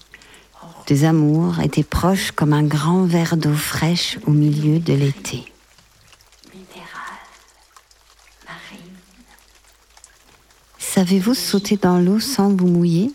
tes 0.85 1.03
amours 1.03 1.59
et 1.59 1.69
tes 1.69 1.83
proches 1.83 2.31
comme 2.31 2.53
un 2.53 2.63
grand 2.63 3.03
verre 3.03 3.37
d'eau 3.37 3.53
fraîche 3.53 4.17
au 4.25 4.31
milieu 4.31 4.79
de 4.79 4.93
l'été. 4.93 5.51
Minéral. 6.53 7.17
Marine. 8.45 8.95
Savez-vous 10.79 11.33
sauter 11.33 11.77
dans 11.77 11.99
l'eau 11.99 12.19
sans 12.19 12.55
vous 12.55 12.67
mouiller? 12.67 13.11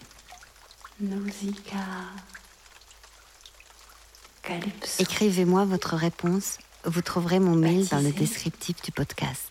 Écrivez-moi 4.98 5.64
votre 5.64 5.96
réponse. 5.96 6.58
Vous 6.84 7.02
trouverez 7.02 7.40
mon 7.40 7.54
mail 7.54 7.88
dans 7.88 8.00
le 8.00 8.12
descriptif 8.12 8.82
du 8.82 8.92
podcast. 8.92 9.50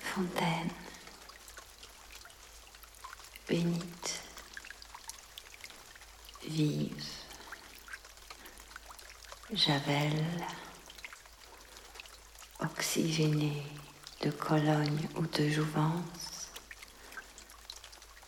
Fontaine. 0.00 0.70
Bénite. 3.48 4.20
Vive. 6.46 7.06
Javel. 9.50 10.46
Oxygénée 12.60 13.62
de 14.20 14.30
Cologne 14.30 15.08
ou 15.16 15.26
de 15.26 15.48
Jouvence. 15.48 16.50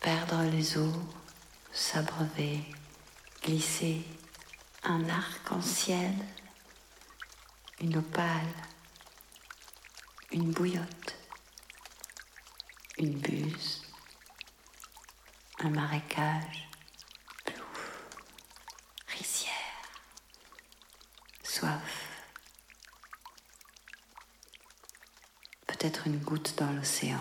Perdre 0.01 0.43
les 0.45 0.79
eaux, 0.79 1.03
s'abreuver, 1.71 2.65
glisser 3.43 4.03
un 4.85 5.07
arc-en-ciel, 5.07 6.15
une 7.83 7.99
opale, 7.99 8.55
une 10.33 10.51
bouillotte, 10.51 11.17
une 12.97 13.19
buse, 13.19 13.90
un 15.63 15.71
marécage, 15.71 16.69
plouf, 17.45 18.07
rizière, 19.09 19.53
soif, 21.43 22.09
peut-être 25.67 26.07
une 26.07 26.19
goutte 26.19 26.55
dans 26.59 26.73
l'océan. 26.73 27.21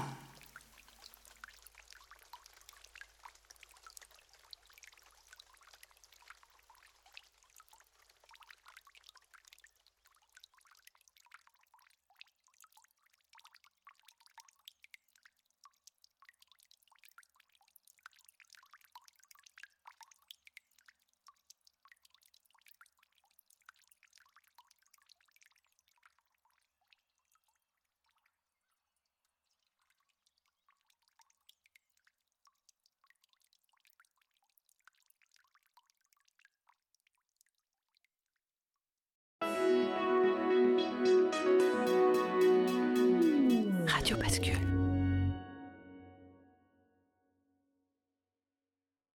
Radio 44.10 44.18
Bascule. 44.18 44.79